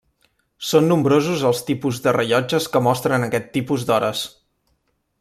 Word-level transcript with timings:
Són 0.69 0.87
nombrosos 0.91 1.43
els 1.51 1.61
tipus 1.69 2.01
de 2.07 2.15
rellotges 2.17 2.69
que 2.77 2.83
mostren 2.89 3.27
aquest 3.31 3.55
tipus 3.59 3.89
d'hores. 3.91 4.27